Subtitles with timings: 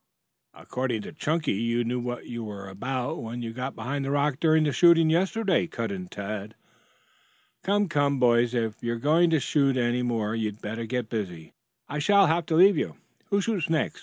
[0.55, 4.39] "According to Chunky, you knew what you were about when you got behind the rock
[4.39, 6.55] during the shooting yesterday," cut in Tad.
[7.61, 11.53] "Come, come, boys, if you are going to shoot any more you'd better get busy.
[11.87, 12.97] I shall soon have to leave you.
[13.25, 13.99] Who shoots next?"